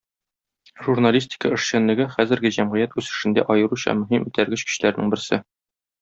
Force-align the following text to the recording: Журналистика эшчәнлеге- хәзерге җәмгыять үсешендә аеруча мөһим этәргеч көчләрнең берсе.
Журналистика 0.85 1.51
эшчәнлеге- 1.57 2.07
хәзерге 2.15 2.51
җәмгыять 2.57 2.95
үсешендә 3.01 3.43
аеруча 3.55 3.93
мөһим 3.99 4.25
этәргеч 4.31 4.65
көчләрнең 4.71 5.13
берсе. 5.15 5.41